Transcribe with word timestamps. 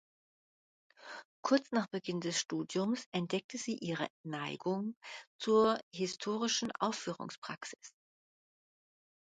Kurz 1.45 1.71
nach 1.71 1.85
Beginn 1.85 2.21
des 2.21 2.39
Studiums 2.39 3.05
entdeckte 3.11 3.59
sie 3.59 3.77
ihre 3.77 4.07
Neigung 4.25 4.95
zur 5.37 5.79
historischen 5.93 6.71
Aufführungspraxis. 6.79 7.93